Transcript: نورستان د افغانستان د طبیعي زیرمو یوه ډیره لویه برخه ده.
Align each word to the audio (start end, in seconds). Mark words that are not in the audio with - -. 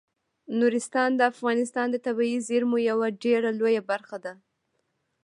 نورستان 0.59 1.09
د 1.15 1.21
افغانستان 1.33 1.87
د 1.91 1.95
طبیعي 2.05 2.37
زیرمو 2.47 2.77
یوه 2.89 3.07
ډیره 3.23 3.49
لویه 3.59 3.81
برخه 3.91 4.17
ده. 4.25 4.33